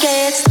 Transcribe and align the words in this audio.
the 0.00 0.42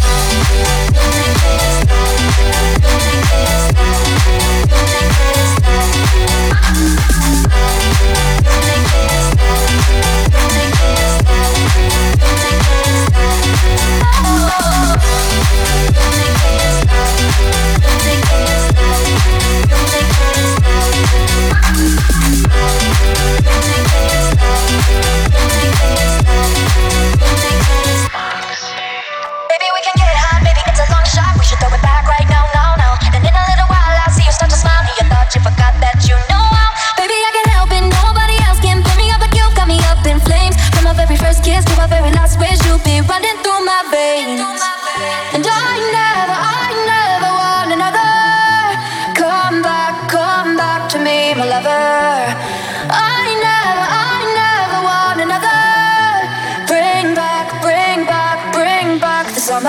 Summer, 59.51 59.67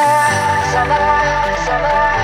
summer, 0.71 1.57
summer, 1.67 2.22